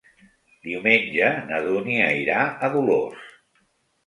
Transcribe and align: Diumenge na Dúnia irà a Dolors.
Diumenge 0.67 1.27
na 1.51 1.59
Dúnia 1.67 2.09
irà 2.23 2.41
a 2.49 2.71
Dolors. 2.79 3.31